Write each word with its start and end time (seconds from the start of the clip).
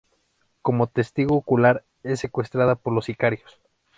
Como 0.63 0.87
testigo 0.87 1.35
ocular, 1.37 1.85
es 2.01 2.19
secuestrada 2.21 2.73
por 2.73 2.91
los 2.91 3.05
sicarios. 3.05 3.61